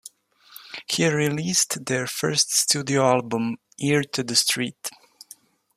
[0.87, 4.89] He released their first studio album, "Ear to the Street".